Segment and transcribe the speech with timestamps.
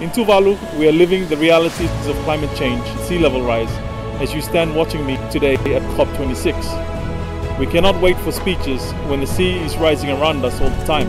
[0.00, 3.68] In Tuvalu, we are living the realities of climate change, sea level rise,
[4.20, 6.54] as you stand watching me today at COP26.
[7.58, 11.08] We cannot wait for speeches when the sea is rising around us all the time.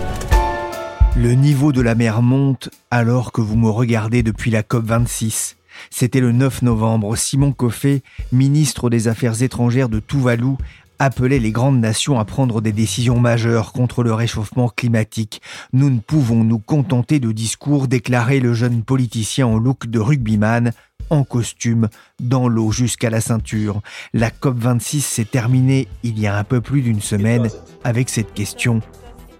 [1.16, 5.54] Le niveau de la mer monte alors que vous me regardez depuis la COP26.
[5.92, 7.16] C'était le 9 novembre.
[7.16, 10.56] Simon Coffey, ministre des Affaires étrangères de Tuvalu,
[11.00, 15.42] appelait les grandes nations à prendre des décisions majeures contre le réchauffement climatique.
[15.74, 20.72] Nous ne pouvons nous contenter de discours, déclarait le jeune politicien en look de rugbyman,
[21.10, 21.88] en costume,
[22.20, 23.82] dans l'eau jusqu'à la ceinture.
[24.14, 27.50] La COP26 s'est terminée il y a un peu plus d'une semaine
[27.84, 28.82] avec cette question.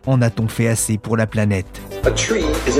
[0.08, 1.82] En a-t-on fait assez pour la planète?
[2.06, 2.80] A tree is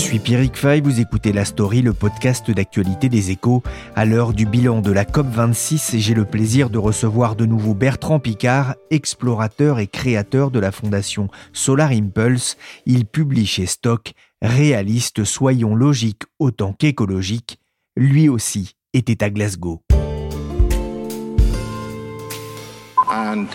[0.00, 3.62] suis Pierrick Fay, vous écoutez La Story, le podcast d'actualité des échos.
[3.94, 8.18] À l'heure du bilan de la COP26, j'ai le plaisir de recevoir de nouveau Bertrand
[8.18, 12.56] Picard, explorateur et créateur de la fondation Solar Impulse.
[12.86, 17.58] Il publie chez Stock Réaliste, soyons logiques autant qu'écologiques.
[17.94, 19.82] Lui aussi était à Glasgow.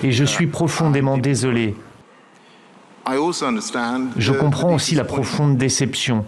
[0.04, 1.74] Et je suis profondément désolé.
[4.18, 6.26] Je comprends aussi la profonde déception.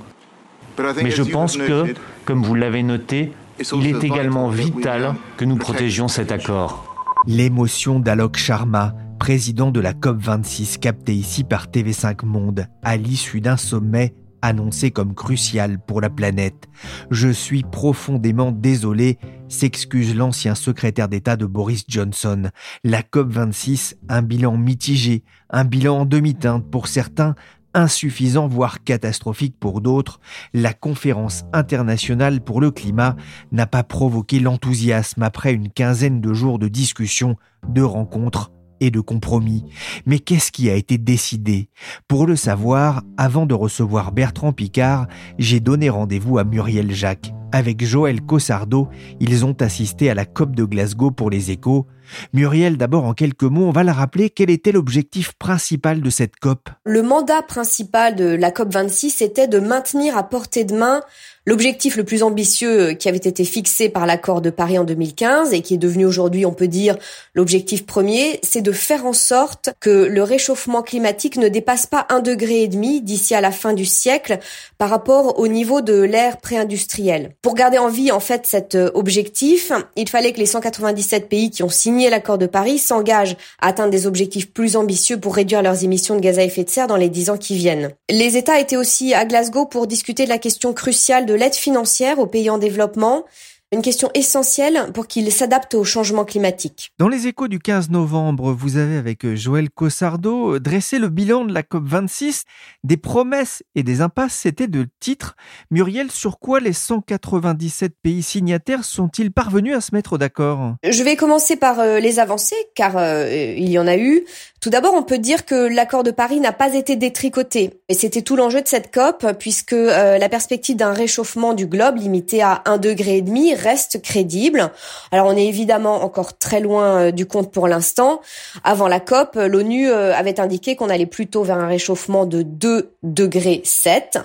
[1.01, 1.93] Mais je pense que,
[2.25, 3.33] comme vous l'avez noté,
[3.73, 6.95] il est également vital que nous protégions cet accord.
[7.25, 13.57] L'émotion d'Alok Sharma, président de la COP26 captée ici par TV5 Monde, à l'issue d'un
[13.57, 16.67] sommet annoncé comme crucial pour la planète.
[17.11, 19.17] Je suis profondément désolé,
[19.47, 22.49] s'excuse l'ancien secrétaire d'État de Boris Johnson.
[22.83, 27.35] La COP26, un bilan mitigé, un bilan en demi-teinte pour certains,
[27.73, 30.19] insuffisant voire catastrophique pour d'autres,
[30.53, 33.15] la conférence internationale pour le climat
[33.51, 37.35] n'a pas provoqué l'enthousiasme après une quinzaine de jours de discussions,
[37.69, 39.63] de rencontres et de compromis.
[40.05, 41.69] Mais qu'est-ce qui a été décidé?
[42.07, 45.07] Pour le savoir, avant de recevoir Bertrand Picard,
[45.37, 47.31] j'ai donné rendez-vous à Muriel Jacques.
[47.51, 51.87] Avec Joël Cossardo, ils ont assisté à la COP de Glasgow pour les échos.
[52.33, 56.35] Muriel, d'abord en quelques mots, on va la rappeler, quel était l'objectif principal de cette
[56.37, 56.69] COP?
[56.85, 61.01] Le mandat principal de la COP 26 était de maintenir à portée de main
[61.47, 65.61] L'objectif le plus ambitieux qui avait été fixé par l'accord de Paris en 2015 et
[65.61, 66.97] qui est devenu aujourd'hui, on peut dire,
[67.35, 72.19] l'objectif premier, c'est de faire en sorte que le réchauffement climatique ne dépasse pas un
[72.19, 74.39] degré et demi d'ici à la fin du siècle
[74.77, 77.36] par rapport au niveau de l'ère pré-industrielle.
[77.41, 81.63] Pour garder en vie, en fait, cet objectif, il fallait que les 197 pays qui
[81.63, 85.83] ont signé l'accord de Paris s'engagent à atteindre des objectifs plus ambitieux pour réduire leurs
[85.83, 87.91] émissions de gaz à effet de serre dans les dix ans qui viennent.
[88.09, 92.19] Les États étaient aussi à Glasgow pour discuter de la question cruciale de l'aide financière
[92.19, 93.23] aux pays en développement,
[93.73, 96.93] une question essentielle pour qu'ils s'adaptent au changement climatique.
[96.99, 101.09] Dans les échos du 15 novembre, vous avez avec euh, Joël Cossardo euh, dressé le
[101.09, 102.43] bilan de la COP26,
[102.85, 105.35] des promesses et des impasses, c'était de titre.
[105.69, 110.75] Muriel, sur quoi les 197 pays signataires sont-ils parvenus à se mettre d'accord?
[110.83, 114.23] Je vais commencer par euh, les avancées, car il y en a eu.
[114.61, 117.81] Tout d'abord, on peut dire que l'accord de Paris n'a pas été détricoté.
[117.89, 122.41] Et c'était tout l'enjeu de cette COP, puisque la perspective d'un réchauffement du globe limité
[122.41, 124.71] à un degré et demi reste crédible.
[125.11, 128.21] Alors on est évidemment encore très loin euh, du compte pour l'instant.
[128.63, 132.93] Avant la COP, l'ONU euh, avait indiqué qu'on allait plutôt vers un réchauffement de 2
[133.03, 134.19] degrés 7.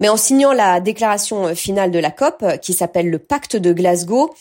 [0.00, 3.72] Mais en signant la déclaration euh, finale de la COP, qui s'appelle le pacte de
[3.72, 4.34] Glasgow,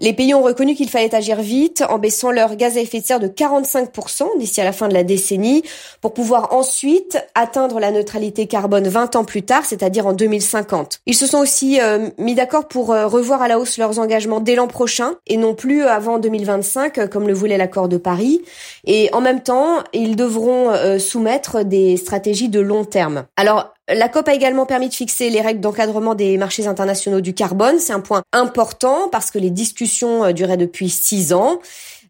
[0.00, 3.04] les pays ont reconnu qu'il fallait agir vite en baissant leur gaz à effet de
[3.04, 5.62] serre de 45% d'ici à la fin de la décennie
[6.00, 11.00] pour pouvoir ensuite atteindre la neutralité carbone 20 ans plus tard, c'est-à-dire en 2050.
[11.06, 14.40] Ils se sont aussi euh, mis d'accord pour euh, revoir à la hausse leurs engagements
[14.40, 18.42] dès l'an prochain et non plus avant 2025 euh, comme le voulait l'accord de Paris.
[18.84, 23.24] Et en même temps, ils devront soumettre des stratégies de long terme.
[23.36, 27.34] Alors, la COP a également permis de fixer les règles d'encadrement des marchés internationaux du
[27.34, 27.78] carbone.
[27.78, 31.60] C'est un point important parce que les discussions euh, duraient depuis six ans.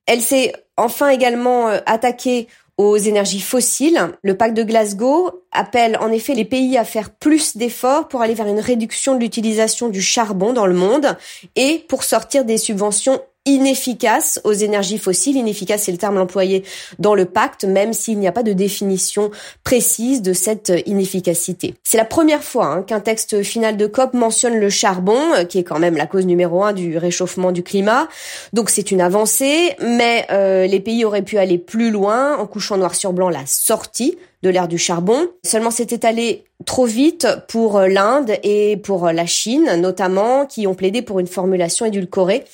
[0.07, 2.49] Elle s'est enfin également euh, attaquée
[2.79, 4.01] aux énergies fossiles.
[4.23, 8.35] Le pacte de Glasgow appelle en effet les pays à faire plus d'efforts pour aller
[8.35, 11.17] vers une réduction de l'utilisation du charbon dans le monde
[11.57, 15.37] et pour sortir des subventions inefficace aux énergies fossiles.
[15.37, 16.65] Inefficace, c'est le terme employé
[16.99, 19.31] dans le pacte, même s'il n'y a pas de définition
[19.65, 21.75] précise de cette inefficacité.
[21.83, 25.59] C'est la première fois hein, qu'un texte final de COP mentionne le charbon, euh, qui
[25.59, 28.09] est quand même la cause numéro un du réchauffement du climat.
[28.53, 32.77] Donc c'est une avancée, mais euh, les pays auraient pu aller plus loin en couchant
[32.77, 35.27] noir sur blanc la sortie de l'ère du charbon.
[35.43, 41.03] Seulement c'était allé trop vite pour l'Inde et pour la Chine notamment, qui ont plaidé
[41.03, 42.45] pour une formulation édulcorée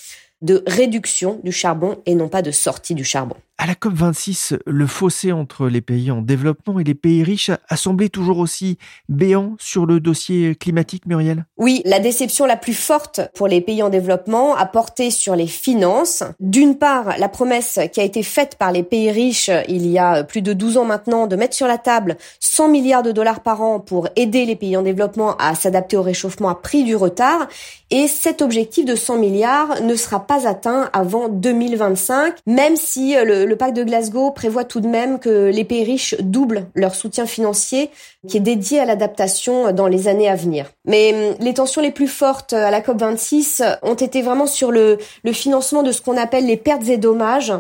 [0.45, 3.37] de réduction du charbon et non pas de sortie du charbon.
[3.57, 7.77] À la COP26, le fossé entre les pays en développement et les pays riches a
[7.77, 8.79] semblé toujours aussi
[9.09, 11.47] béant sur le dossier climatique, Muriel?
[11.57, 15.47] Oui, la déception la plus forte pour les pays en développement a porté sur les
[15.47, 16.25] finances.
[16.41, 20.25] D'une part, la promesse qui a été faite par les pays riches il y a
[20.25, 23.63] plus de 12 ans maintenant de mettre sur la table 100 milliards de dollars par
[23.63, 27.47] an pour aider les pays en développement à s'adapter au réchauffement a pris du retard.
[27.91, 33.44] Et cet objectif de 100 milliards ne sera pas atteint avant 2025, même si le
[33.45, 37.27] le, pacte de Glasgow prévoit tout de même que les pays riches doublent leur soutien
[37.27, 37.91] financier
[38.29, 40.67] qui est dédié à l'adaptation dans les années à venir.
[40.87, 44.99] Mais hum, les tensions les plus fortes à la COP26 ont été vraiment sur le,
[45.33, 47.53] financement de ce qu'on appelle les pertes et dommages,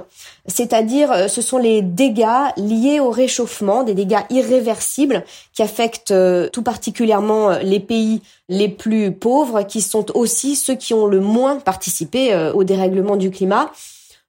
[0.46, 2.26] c'est-à-dire euh, ce sont les dégâts
[2.56, 8.68] liés au réchauffement, des dégâts irréversibles qui affectent euh, tout particulièrement euh, les pays les
[8.68, 13.70] plus pauvres, qui sont aussi ceux qui ont le moins participé au dérèglement du climat.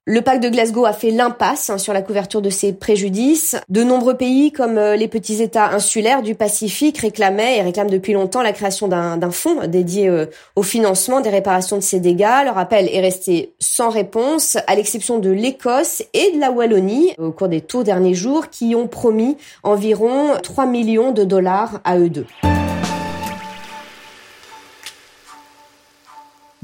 [0.08, 3.56] Le pacte de Glasgow a fait l'impasse hein, sur la couverture de ces préjudices.
[3.68, 8.12] De nombreux pays, comme euh, les petits États insulaires du Pacifique, réclamaient et réclament depuis
[8.12, 12.44] longtemps la création d'un fonds dédié euh, au financement des réparations de ces dégâts.
[12.44, 17.32] Leur appel est resté sans réponse, à l'exception de l'Écosse et de la Wallonie, au
[17.32, 22.10] cours des tout derniers jours, qui ont promis environ 3 millions de dollars à eux
[22.10, 22.26] deux.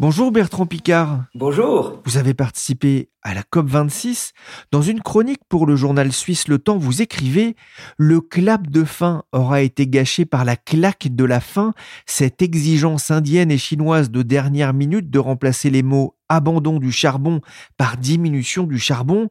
[0.02, 1.26] Bonjour Bertrand Picard.
[1.32, 2.02] Bonjour.
[2.06, 4.32] Vous avez participé à la COP26.
[4.72, 7.54] Dans une chronique pour le journal suisse Le Temps, vous écrivez
[7.98, 11.72] Le clap de fin aura été gâché par la claque de la fin,
[12.04, 17.40] cette exigence indienne et chinoise de dernière minute de remplacer les mots abandon du charbon
[17.76, 19.28] par diminution du charbon.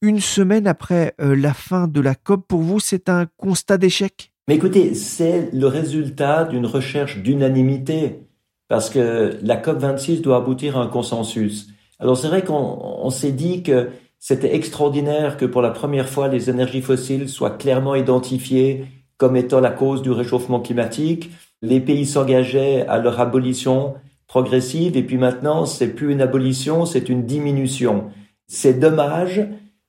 [0.00, 4.30] Une semaine après euh, la fin de la COP, pour vous, c'est un constat d'échec?
[4.46, 8.23] Mais écoutez, c'est le résultat d'une recherche d'unanimité
[8.68, 11.68] parce que la COP26 doit aboutir à un consensus.
[11.98, 16.50] Alors c'est vrai qu'on s'est dit que c'était extraordinaire que pour la première fois les
[16.50, 21.30] énergies fossiles soient clairement identifiées comme étant la cause du réchauffement climatique.
[21.62, 23.94] Les pays s'engageaient à leur abolition
[24.26, 28.10] progressive et puis maintenant c'est plus une abolition, c'est une diminution.
[28.46, 29.46] C'est dommage,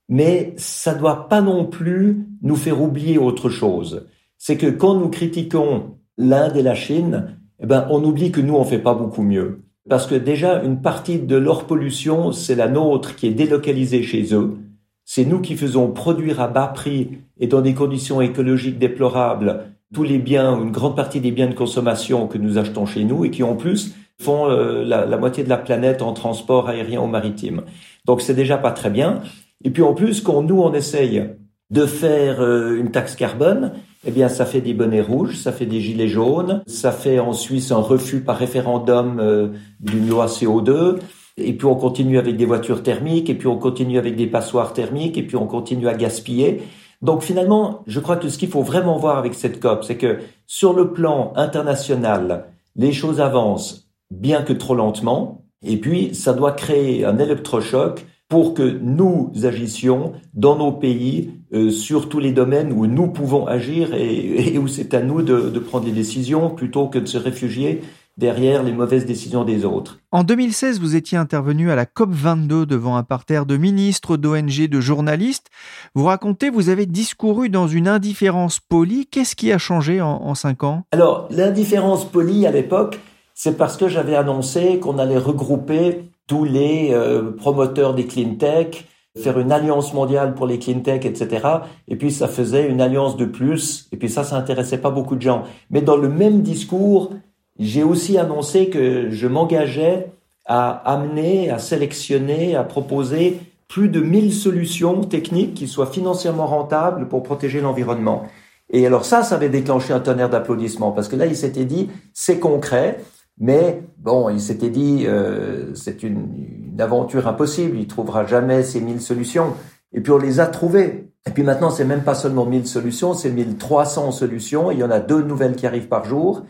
[0.07, 4.07] mais ça doit pas non plus nous faire oublier autre chose.
[4.37, 8.55] C'est que quand nous critiquons l'Inde et la Chine, eh ben, on oublie que nous,
[8.55, 9.61] on fait pas beaucoup mieux.
[9.89, 14.33] Parce que déjà, une partie de leur pollution, c'est la nôtre qui est délocalisée chez
[14.33, 14.57] eux.
[15.03, 20.03] C'est nous qui faisons produire à bas prix et dans des conditions écologiques déplorables tous
[20.03, 23.31] les biens, une grande partie des biens de consommation que nous achetons chez nous et
[23.31, 27.63] qui en plus font euh, la, moitié de la planète en transport aérien ou maritime.
[28.05, 29.21] Donc c'est déjà pas très bien.
[29.63, 31.29] Et puis en plus, quand nous on essaye
[31.69, 33.73] de faire euh, une taxe carbone,
[34.05, 37.33] eh bien, ça fait des bonnets rouges, ça fait des gilets jaunes, ça fait en
[37.33, 40.97] Suisse un refus par référendum euh, d'une loi CO2.
[41.37, 44.73] Et puis on continue avec des voitures thermiques, et puis on continue avec des passoires
[44.73, 46.61] thermiques, et puis on continue à gaspiller.
[47.01, 50.19] Donc finalement, je crois que ce qu'il faut vraiment voir avec cette COP, c'est que
[50.47, 52.45] sur le plan international,
[52.75, 58.53] les choses avancent, bien que trop lentement, et puis ça doit créer un électrochoc pour
[58.53, 63.93] que nous agissions dans nos pays euh, sur tous les domaines où nous pouvons agir
[63.93, 67.81] et, où c'est à nous de, de, prendre des décisions plutôt que de se réfugier
[68.17, 69.99] derrière les mauvaises décisions des autres.
[70.11, 74.81] En 2016, vous étiez intervenu à la COP22 devant un parterre de ministres, d'ONG, de
[74.81, 75.47] journalistes.
[75.93, 79.05] Vous racontez, vous avez discouru dans une indifférence polie.
[79.05, 80.83] Qu'est-ce qui a changé en, en cinq ans?
[80.91, 82.99] Alors, l'indifférence polie à l'époque,
[83.33, 88.85] c'est parce que j'avais annoncé qu'on allait regrouper tous les euh, promoteurs des clean tech,
[89.17, 91.47] faire une alliance mondiale pour les clean tech, etc.
[91.87, 93.87] Et puis ça faisait une alliance de plus.
[93.91, 95.43] Et puis ça, ça intéressait pas beaucoup de gens.
[95.69, 97.11] Mais dans le même discours,
[97.59, 100.11] j'ai aussi annoncé que je m'engageais
[100.45, 107.07] à amener, à sélectionner, à proposer plus de 1000 solutions techniques qui soient financièrement rentables
[107.07, 108.23] pour protéger l'environnement.
[108.69, 111.89] Et alors ça, ça avait déclenché un tonnerre d'applaudissements parce que là, il s'était dit,
[112.13, 112.99] c'est concret,
[113.39, 118.81] mais bon, il s'était dit, euh, c'est une, une, aventure impossible, il trouvera jamais ces
[118.81, 119.53] mille solutions.
[119.93, 121.09] Et puis on les a trouvées.
[121.27, 124.71] Et puis maintenant, c'est même pas seulement 1000 solutions, c'est 1300 solutions.
[124.71, 126.43] Il y en a deux nouvelles qui arrivent par jour.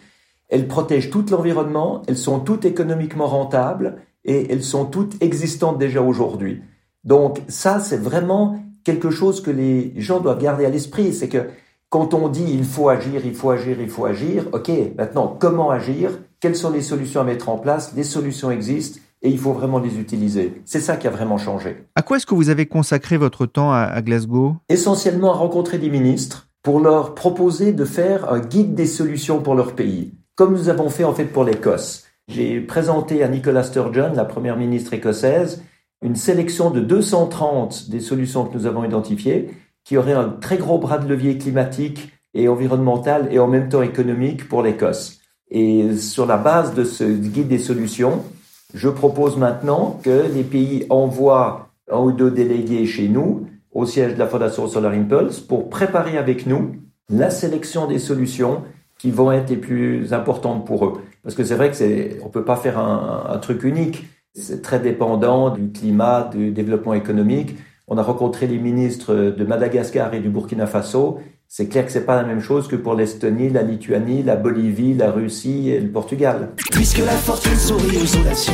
[0.50, 6.01] Elles protègent tout l'environnement, elles sont toutes économiquement rentables et elles sont toutes existantes déjà
[6.01, 6.62] aujourd'hui.
[7.04, 11.13] Donc ça, c'est vraiment quelque chose que les gens doivent garder à l'esprit.
[11.13, 11.48] C'est que
[11.89, 15.72] quand on dit il faut agir, il faut agir, il faut agir, ok, maintenant comment
[15.72, 16.12] agir?
[16.46, 17.94] Quelles sont les solutions à mettre en place?
[17.96, 20.62] Les solutions existent et il faut vraiment les utiliser.
[20.64, 21.88] C'est ça qui a vraiment changé.
[21.96, 24.58] À quoi est-ce que vous avez consacré votre temps à, Glasgow?
[24.70, 29.56] Essentiellement à rencontrer des ministres pour leur proposer de faire un guide des solutions pour
[29.56, 32.04] leur pays, comme nous avons fait en fait pour l'Écosse.
[32.28, 35.64] J'ai présenté à Nicola Sturgeon, la première ministre écossaise,
[36.04, 39.50] une sélection de 230 des solutions que nous avons identifiées,
[39.84, 43.82] qui auraient un très gros bras de levier climatique et environnemental et en même temps
[43.82, 45.22] économique pour l'Écosse.
[45.50, 48.24] Et sur la base de ce guide des solutions,
[48.74, 54.14] je propose maintenant que les pays envoient un ou deux délégués chez nous au siège
[54.14, 56.75] de la Fondation Solar Impulse pour préparer avec nous
[57.10, 58.64] la sélection des solutions
[58.98, 60.94] qui vont être les plus importantes pour eux.
[61.24, 64.06] Parce que c'est vrai que c'est, on peut pas faire un, un truc unique.
[64.34, 67.56] C'est très dépendant du climat, du développement économique.
[67.88, 71.20] On a rencontré les ministres de Madagascar et du Burkina Faso.
[71.48, 74.94] C'est clair que c'est pas la même chose que pour l'Estonie, la Lituanie, la Bolivie,
[74.94, 76.50] la Russie et le Portugal.
[76.72, 78.54] Puisque la fortune sourit aux audacieux,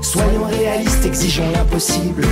[0.00, 2.24] soyons réalistes, exigeons l'impossible,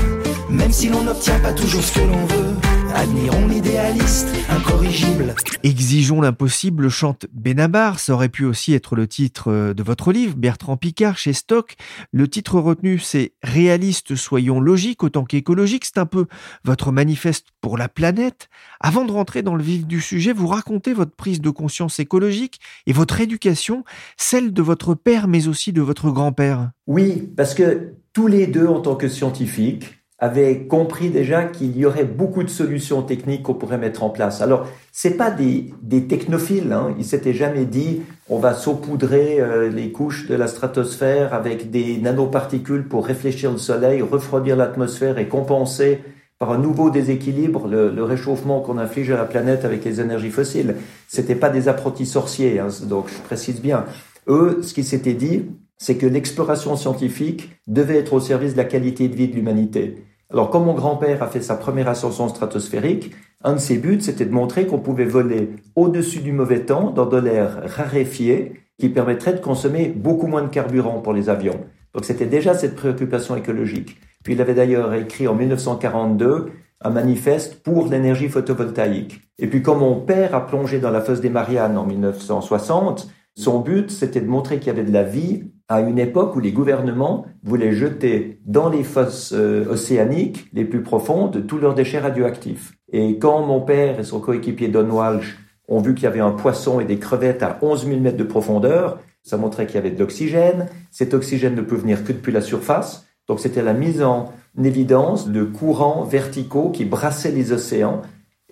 [0.48, 2.71] même si l'on n'obtient pas toujours ce que l'on veut.
[2.94, 5.34] Admirons l'idéaliste, incorrigible.
[5.62, 7.98] Exigeons l'impossible, chante Benabar.
[7.98, 11.74] Ça aurait pu aussi être le titre euh, de votre livre, Bertrand Picard, chez Stock.
[12.12, 15.84] Le titre retenu, c'est Réaliste, soyons logiques autant qu'écologiques.
[15.86, 16.26] C'est un peu
[16.64, 18.48] votre manifeste pour la planète.
[18.80, 22.60] Avant de rentrer dans le vif du sujet, vous racontez votre prise de conscience écologique
[22.86, 23.84] et votre éducation,
[24.16, 26.70] celle de votre père, mais aussi de votre grand-père.
[26.86, 31.84] Oui, parce que tous les deux, en tant que scientifiques, avait compris déjà qu'il y
[31.84, 34.40] aurait beaucoup de solutions techniques qu'on pourrait mettre en place.
[34.40, 36.72] Alors, c'est pas des, des technophiles.
[36.72, 36.94] Hein.
[36.96, 41.98] Ils s'étaient jamais dit on va saupoudrer euh, les couches de la stratosphère avec des
[41.98, 45.98] nanoparticules pour réfléchir le Soleil, refroidir l'atmosphère et compenser
[46.38, 50.30] par un nouveau déséquilibre le, le réchauffement qu'on inflige à la planète avec les énergies
[50.30, 50.76] fossiles.
[51.08, 52.60] C'était pas des apprentis sorciers.
[52.60, 53.86] Hein, donc, je précise bien.
[54.28, 55.46] Eux, ce qui s'était dit,
[55.78, 60.04] c'est que l'exploration scientifique devait être au service de la qualité de vie de l'humanité.
[60.32, 63.12] Alors, comme mon grand-père a fait sa première ascension stratosphérique,
[63.44, 67.04] un de ses buts, c'était de montrer qu'on pouvait voler au-dessus du mauvais temps dans
[67.04, 71.60] de l'air raréfié qui permettrait de consommer beaucoup moins de carburant pour les avions.
[71.92, 73.98] Donc, c'était déjà cette préoccupation écologique.
[74.24, 79.20] Puis, il avait d'ailleurs écrit en 1942 un manifeste pour l'énergie photovoltaïque.
[79.38, 83.60] Et puis, quand mon père a plongé dans la fosse des Mariannes en 1960, son
[83.60, 86.52] but, c'était de montrer qu'il y avait de la vie à une époque où les
[86.52, 92.72] gouvernements voulaient jeter dans les fosses euh, océaniques les plus profondes tous leurs déchets radioactifs.
[92.92, 95.38] Et quand mon père et son coéquipier Don Walsh
[95.68, 98.24] ont vu qu'il y avait un poisson et des crevettes à 11 000 mètres de
[98.24, 100.66] profondeur, ça montrait qu'il y avait de l'oxygène.
[100.90, 103.06] Cet oxygène ne peut venir que depuis la surface.
[103.28, 108.02] Donc c'était la mise en évidence de courants verticaux qui brassaient les océans.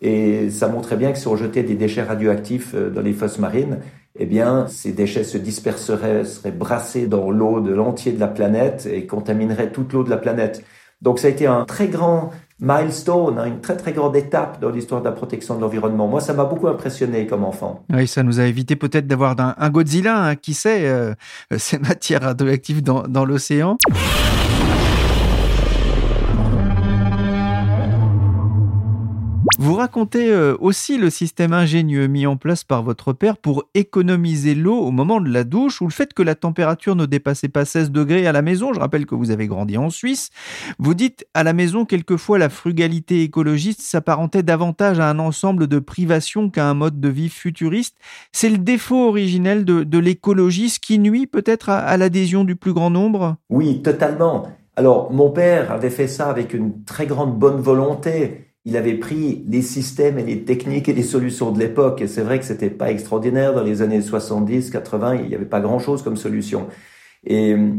[0.01, 3.39] Et ça montrait bien que si on jetait des déchets radioactifs euh, dans les fosses
[3.39, 3.81] marines,
[4.23, 8.87] eh bien, ces déchets se disperseraient, seraient brassés dans l'eau de l'entier de la planète
[8.87, 10.63] et contamineraient toute l'eau de la planète.
[11.01, 14.69] Donc, ça a été un très grand milestone, hein, une très très grande étape dans
[14.69, 16.07] l'histoire de la protection de l'environnement.
[16.07, 17.83] Moi, ça m'a beaucoup impressionné comme enfant.
[17.91, 21.15] Oui, ça nous a évité peut-être d'avoir un, Godzilla, hein, qui sait, euh,
[21.57, 23.79] ces matières radioactives dans l'océan.
[29.81, 34.79] Racontez euh, aussi le système ingénieux mis en place par votre père pour économiser l'eau
[34.79, 37.91] au moment de la douche ou le fait que la température ne dépassait pas 16
[37.91, 38.75] degrés à la maison.
[38.75, 40.29] Je rappelle que vous avez grandi en Suisse.
[40.79, 45.79] Vous dites à la maison quelquefois la frugalité écologiste s'apparentait davantage à un ensemble de
[45.79, 47.97] privations qu'à un mode de vie futuriste.
[48.33, 52.91] C'est le défaut originel de, l'écologie, ce qui nuit peut-être à l'adhésion du plus grand
[52.91, 53.37] nombre?
[53.49, 54.47] Oui, totalement.
[54.77, 59.45] Alors, mon père avait fait ça avec une très grande bonne volonté il avait pris
[59.49, 62.03] les systèmes et les techniques et les solutions de l'époque.
[62.03, 65.17] Et c'est vrai que c'était pas extraordinaire dans les années 70, 80.
[65.17, 66.69] Il n'y avait pas grand chose comme solution.
[67.25, 67.73] Et euh,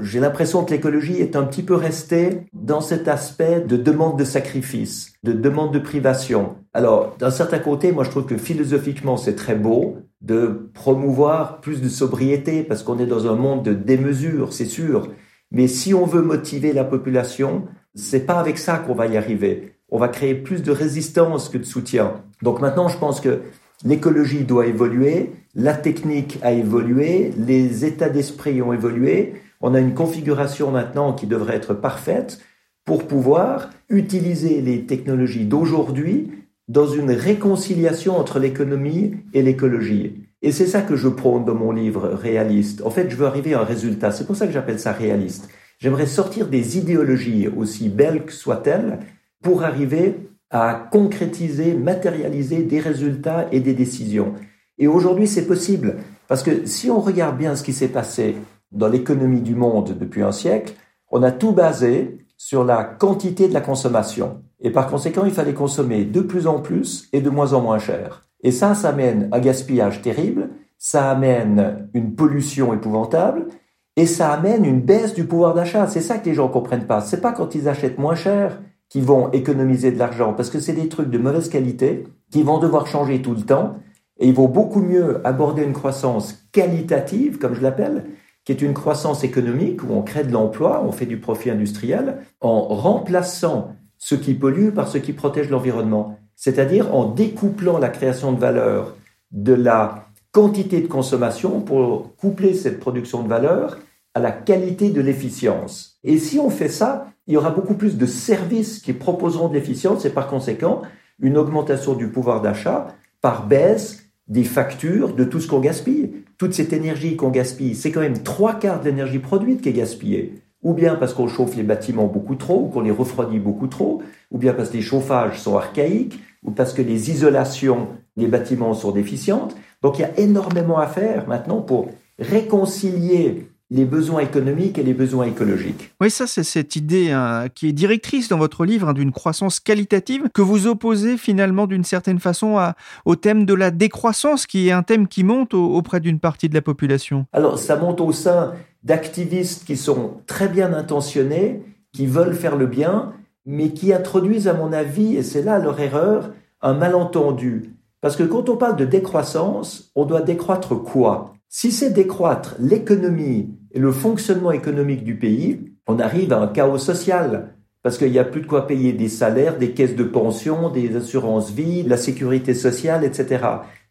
[0.00, 4.24] j'ai l'impression que l'écologie est un petit peu restée dans cet aspect de demande de
[4.24, 6.56] sacrifice, de demande de privation.
[6.72, 11.80] Alors, d'un certain côté, moi je trouve que philosophiquement c'est très beau de promouvoir plus
[11.80, 15.08] de sobriété parce qu'on est dans un monde de démesure, c'est sûr.
[15.50, 19.75] Mais si on veut motiver la population, c'est pas avec ça qu'on va y arriver
[19.90, 22.22] on va créer plus de résistance que de soutien.
[22.42, 23.40] Donc maintenant, je pense que
[23.84, 29.34] l'écologie doit évoluer, la technique a évolué, les états d'esprit ont évolué.
[29.60, 32.40] On a une configuration maintenant qui devrait être parfaite
[32.84, 36.30] pour pouvoir utiliser les technologies d'aujourd'hui
[36.68, 40.26] dans une réconciliation entre l'économie et l'écologie.
[40.42, 42.82] Et c'est ça que je prône dans mon livre réaliste.
[42.84, 44.10] En fait, je veux arriver à un résultat.
[44.10, 45.48] C'est pour ça que j'appelle ça réaliste.
[45.78, 49.00] J'aimerais sortir des idéologies, aussi belles que soient-elles,
[49.46, 54.34] pour arriver à concrétiser, matérialiser des résultats et des décisions.
[54.76, 55.98] Et aujourd'hui, c'est possible.
[56.26, 58.34] Parce que si on regarde bien ce qui s'est passé
[58.72, 60.74] dans l'économie du monde depuis un siècle,
[61.12, 64.42] on a tout basé sur la quantité de la consommation.
[64.60, 67.78] Et par conséquent, il fallait consommer de plus en plus et de moins en moins
[67.78, 68.26] cher.
[68.42, 73.46] Et ça, ça amène un gaspillage terrible, ça amène une pollution épouvantable,
[73.94, 75.86] et ça amène une baisse du pouvoir d'achat.
[75.86, 77.00] C'est ça que les gens comprennent pas.
[77.00, 80.72] C'est pas quand ils achètent moins cher qu'ils vont économiser de l'argent, parce que c'est
[80.72, 83.76] des trucs de mauvaise qualité qui vont devoir changer tout le temps,
[84.18, 88.04] et il vaut beaucoup mieux aborder une croissance qualitative, comme je l'appelle,
[88.44, 92.18] qui est une croissance économique où on crée de l'emploi, on fait du profit industriel,
[92.40, 98.32] en remplaçant ce qui pollue par ce qui protège l'environnement, c'est-à-dire en découplant la création
[98.32, 98.94] de valeur
[99.32, 103.78] de la quantité de consommation pour coupler cette production de valeur
[104.14, 105.98] à la qualité de l'efficience.
[106.04, 109.54] Et si on fait ça, il y aura beaucoup plus de services qui proposeront de
[109.54, 110.82] l'efficience et par conséquent
[111.20, 112.88] une augmentation du pouvoir d'achat
[113.20, 116.10] par baisse des factures de tout ce qu'on gaspille.
[116.38, 119.72] Toute cette énergie qu'on gaspille, c'est quand même trois quarts de l'énergie produite qui est
[119.72, 120.34] gaspillée.
[120.62, 124.02] Ou bien parce qu'on chauffe les bâtiments beaucoup trop, ou qu'on les refroidit beaucoup trop,
[124.30, 128.74] ou bien parce que les chauffages sont archaïques, ou parce que les isolations des bâtiments
[128.74, 129.54] sont déficientes.
[129.82, 134.94] Donc il y a énormément à faire maintenant pour réconcilier les besoins économiques et les
[134.94, 135.92] besoins écologiques.
[136.00, 139.58] Oui, ça, c'est cette idée hein, qui est directrice dans votre livre hein, d'une croissance
[139.58, 142.58] qualitative que vous opposez finalement d'une certaine façon
[143.04, 146.54] au thème de la décroissance, qui est un thème qui monte auprès d'une partie de
[146.54, 147.26] la population.
[147.32, 148.52] Alors, ça monte au sein
[148.84, 153.14] d'activistes qui sont très bien intentionnés, qui veulent faire le bien,
[153.46, 156.30] mais qui introduisent, à mon avis, et c'est là leur erreur,
[156.62, 157.74] un malentendu.
[158.00, 161.35] Parce que quand on parle de décroissance, on doit décroître quoi?
[161.48, 166.78] Si c'est décroître l'économie et le fonctionnement économique du pays, on arrive à un chaos
[166.78, 167.54] social.
[167.82, 170.96] Parce qu'il n'y a plus de quoi payer des salaires, des caisses de pension, des
[170.96, 173.44] assurances vie, la sécurité sociale, etc.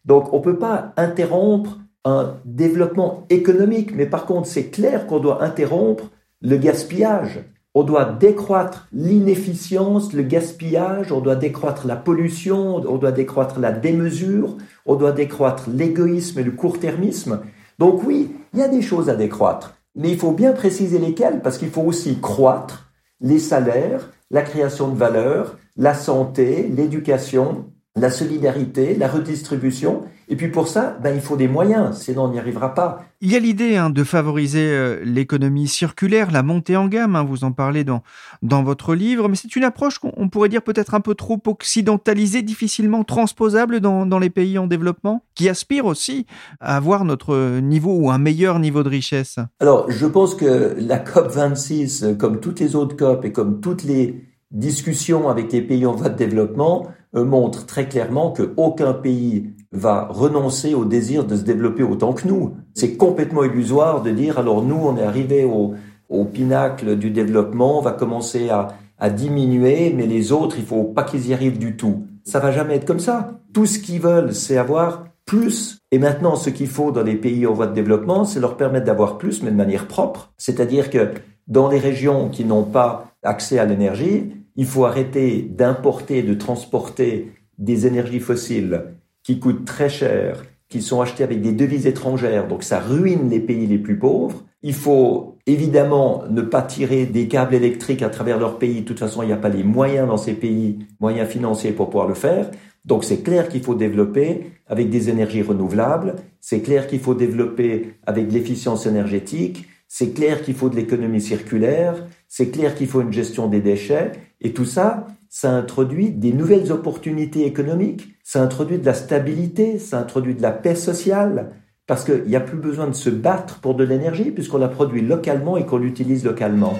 [0.04, 5.18] Donc on ne peut pas interrompre un développement économique, mais par contre c'est clair qu'on
[5.18, 6.10] doit interrompre
[6.42, 7.40] le gaspillage.
[7.78, 13.70] On doit décroître l'inefficience, le gaspillage, on doit décroître la pollution, on doit décroître la
[13.70, 17.42] démesure, on doit décroître l'égoïsme et le court-termisme.
[17.78, 21.42] Donc oui, il y a des choses à décroître, mais il faut bien préciser lesquelles,
[21.42, 28.10] parce qu'il faut aussi croître les salaires, la création de valeur, la santé, l'éducation, la
[28.10, 30.02] solidarité, la redistribution.
[30.28, 33.04] Et puis pour ça, ben, il faut des moyens, sinon on n'y arrivera pas.
[33.20, 37.24] Il y a l'idée hein, de favoriser euh, l'économie circulaire, la montée en gamme, hein,
[37.24, 38.02] vous en parlez dans,
[38.42, 42.42] dans votre livre, mais c'est une approche qu'on pourrait dire peut-être un peu trop occidentalisée,
[42.42, 46.26] difficilement transposable dans, dans les pays en développement, qui aspirent aussi
[46.60, 49.38] à avoir notre niveau ou un meilleur niveau de richesse.
[49.60, 54.24] Alors, je pense que la COP26, comme toutes les autres COP et comme toutes les
[54.50, 60.74] discussions avec les pays en voie de développement, montre très clairement qu'aucun pays va renoncer
[60.74, 62.54] au désir de se développer autant que nous.
[62.74, 65.74] C'est complètement illusoire de dire alors nous on est arrivé au,
[66.08, 70.84] au pinacle du développement, on va commencer à, à diminuer, mais les autres il faut
[70.84, 72.06] pas qu'ils y arrivent du tout.
[72.24, 73.40] Ça va jamais être comme ça.
[73.52, 75.78] Tout ce qu'ils veulent, c'est avoir plus.
[75.90, 78.86] Et maintenant, ce qu'il faut dans les pays en voie de développement, c'est leur permettre
[78.86, 80.32] d'avoir plus, mais de manière propre.
[80.38, 81.12] C'est-à-dire que
[81.46, 87.32] dans les régions qui n'ont pas accès à l'énergie, il faut arrêter d'importer, de transporter
[87.58, 88.84] des énergies fossiles
[89.22, 93.40] qui coûtent très cher, qui sont achetées avec des devises étrangères, donc ça ruine les
[93.40, 94.44] pays les plus pauvres.
[94.62, 98.80] Il faut évidemment ne pas tirer des câbles électriques à travers leur pays.
[98.80, 101.86] De toute façon, il n'y a pas les moyens dans ces pays, moyens financiers pour
[101.86, 102.50] pouvoir le faire.
[102.84, 107.94] Donc c'est clair qu'il faut développer avec des énergies renouvelables, c'est clair qu'il faut développer
[108.06, 113.12] avec l'efficience énergétique, c'est clair qu'il faut de l'économie circulaire, c'est clair qu'il faut une
[113.12, 118.86] gestion des déchets, et tout ça, ça introduit des nouvelles opportunités économiques, ça introduit de
[118.86, 121.50] la stabilité, ça introduit de la paix sociale,
[121.86, 125.02] parce qu'il n'y a plus besoin de se battre pour de l'énergie, puisqu'on la produit
[125.02, 126.74] localement et qu'on l'utilise localement.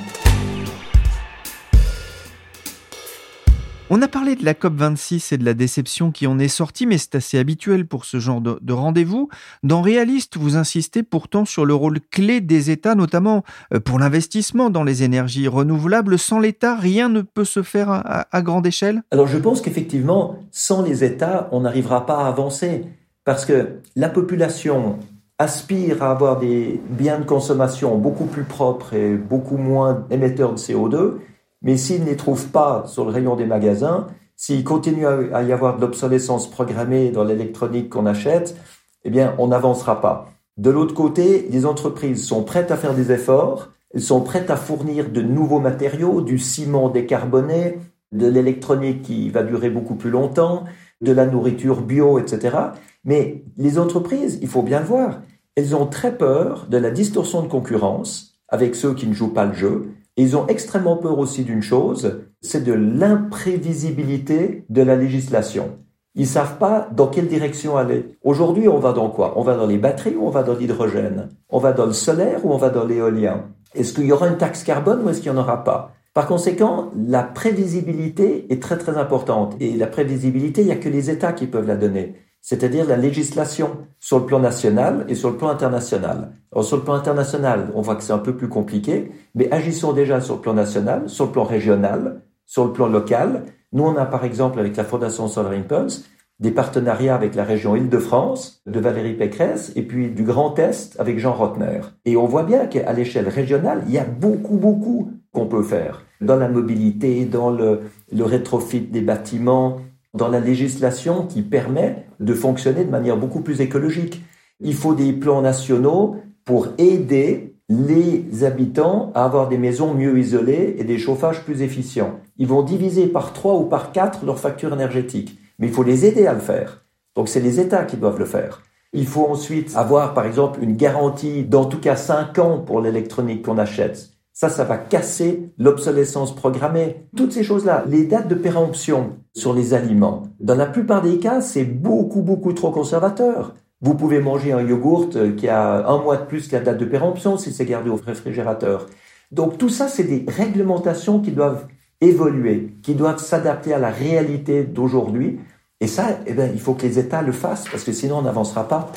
[3.88, 6.99] On a parlé de la COP26 et de la déception qui en est sortie, mais
[6.99, 9.29] c'est assez habituel pour ce genre de, rendez-vous.
[9.62, 14.70] Dans Réaliste, vous insistez pourtant sur le rôle clé des États, notamment euh, pour l'investissement
[14.70, 16.18] dans les énergies renouvelables.
[16.18, 20.83] Sans l'État, rien ne peut se faire à, grande échelle Alors je pense qu'effectivement, sans
[20.83, 22.87] les États, on n'arrivera pas à avancer,
[23.25, 24.99] parce que la population
[25.38, 30.59] aspire à avoir des biens de consommation beaucoup plus propres et beaucoup moins émetteurs de
[30.59, 31.18] CO2,
[31.67, 35.53] Mais s'ils ne les trouvent pas sur le rayon des magasins, s'il continue à y
[35.53, 38.57] avoir de l'obsolescence programmée dans l'électronique qu'on achète,
[39.05, 40.31] eh bien, on n'avancera pas.
[40.57, 44.57] De l'autre côté, les entreprises sont prêtes à faire des efforts, elles sont prêtes à
[44.57, 47.81] fournir de nouveaux matériaux, du ciment décarboné,
[48.13, 50.65] de l'électronique qui va durer beaucoup plus longtemps,
[51.01, 52.57] de la nourriture bio, etc.
[53.05, 55.21] Mais les entreprises, il faut bien le voir,
[55.57, 59.47] elles ont très peur de la distorsion de concurrence avec ceux qui ne jouent pas
[59.47, 59.96] le jeu.
[60.17, 65.79] Et ils ont extrêmement peur aussi d'une chose, c'est de l'imprévisibilité de la législation.
[66.15, 68.17] Ils savent pas dans quelle direction aller.
[68.23, 69.35] Aujourd'hui, on va dans quoi?
[69.37, 71.29] On va dans les batteries ou on va dans l'hydrogène?
[71.51, 73.45] On va dans le solaire ou on va dans l'éolien?
[73.75, 75.93] Est-ce qu'il y aura une taxe carbone ou est-ce qu'il n'y en aura pas?
[76.15, 79.55] Par conséquent, la prévisibilité est très très importante.
[79.61, 82.15] Et la prévisibilité, il n'y a que les États qui peuvent la donner.
[82.49, 86.31] C'est-à-dire la législation sur le plan national et sur le plan international.
[86.53, 89.93] Alors, sur le plan international, on voit que c'est un peu plus compliqué, mais agissons
[89.93, 93.47] déjà sur le plan national, sur le plan régional, sur le plan local.
[93.73, 96.05] Nous, on a par exemple avec la Fondation Solar Impulse
[96.39, 101.19] des partenariats avec la région Île-de-France, de Valérie Pécresse, et puis du Grand Est avec
[101.19, 101.81] Jean Rotner.
[102.05, 106.05] Et on voit bien qu'à l'échelle régionale, il y a beaucoup, beaucoup qu'on peut faire
[106.21, 107.81] dans la mobilité, dans le,
[108.13, 109.79] le rétrofit des bâtiments,
[110.17, 114.23] dans la législation qui permet de fonctionner de manière beaucoup plus écologique.
[114.61, 120.77] Il faut des plans nationaux pour aider les habitants à avoir des maisons mieux isolées
[120.79, 122.21] et des chauffages plus efficients.
[122.39, 126.07] Ils vont diviser par trois ou par quatre leur facture énergétique, mais il faut les
[126.07, 126.85] aider à le faire.
[127.17, 128.63] Donc c'est les États qui doivent le faire.
[128.93, 133.45] Il faut ensuite avoir, par exemple, une garantie d'en tout cas cinq ans pour l'électronique
[133.45, 134.11] qu'on achète.
[134.38, 137.07] Ça, ça va casser l'obsolescence programmée.
[137.16, 140.25] Toutes ces choses-là, les dates de péremption sur les aliments.
[140.40, 143.55] Dans la plupart des cas, c'est beaucoup, beaucoup trop conservateur.
[143.81, 146.85] Vous pouvez manger un yogourt qui a un mois de plus que la date de
[146.85, 148.88] péremption si c'est gardé au réfrigérateur.
[149.33, 151.66] Donc tout ça, c'est des réglementations qui doivent
[152.03, 155.40] évoluer, qui doivent s'adapter à la réalité d'aujourd'hui.
[155.81, 158.22] Et ça, eh bien, il faut que les États le fassent parce que sinon on
[158.22, 158.92] n'avancera pas.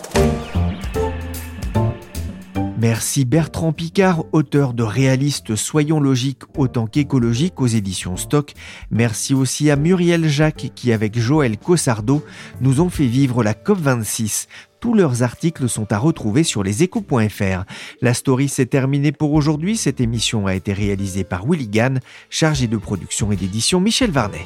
[2.81, 8.53] Merci Bertrand Picard, auteur de Réalistes Soyons logiques autant qu'écologiques aux éditions Stock.
[8.89, 12.23] Merci aussi à Muriel Jacques qui, avec Joël Cossardo,
[12.61, 14.47] nous ont fait vivre la COP26.
[14.79, 17.65] Tous leurs articles sont à retrouver sur leséchos.fr.
[18.01, 19.75] La story s'est terminée pour aujourd'hui.
[19.75, 24.45] Cette émission a été réalisée par Willy Gann, chargé de production et d'édition Michel Varnet.